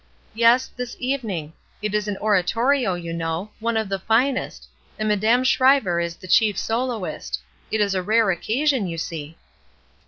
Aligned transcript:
''Yes, 0.35 0.67
this 0.75 0.95
evening. 0.97 1.53
It 1.83 1.93
is 1.93 2.07
an 2.07 2.17
Oratorio, 2.17 2.95
you 2.95 3.13
know. 3.13 3.51
One 3.59 3.77
of 3.77 3.87
the 3.87 3.99
finest; 3.99 4.67
and 4.97 5.07
Madame 5.07 5.43
Schryver 5.43 6.03
is 6.03 6.15
the 6.15 6.27
chief 6.27 6.57
soloist. 6.57 7.39
It 7.69 7.81
is 7.81 7.93
a 7.93 8.01
rare 8.01 8.25
occa 8.25 8.65
sion, 8.67 8.87
you 8.87 8.97
see." 8.97 9.37